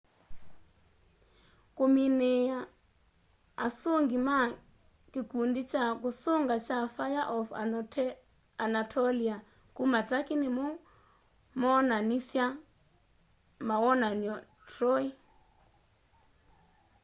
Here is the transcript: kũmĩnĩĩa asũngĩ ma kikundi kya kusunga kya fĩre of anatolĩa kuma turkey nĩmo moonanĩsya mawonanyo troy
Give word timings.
kũmĩnĩĩa 1.75 2.59
asũngĩ 3.65 4.17
ma 4.27 4.37
kikundi 5.13 5.61
kya 5.71 5.85
kusunga 6.01 6.55
kya 6.65 6.79
fĩre 6.95 7.21
of 7.37 7.47
anatolĩa 8.63 9.37
kuma 9.75 9.99
turkey 10.09 10.37
nĩmo 10.43 10.65
moonanĩsya 11.61 12.45
mawonanyo 13.67 14.35
troy 14.71 15.05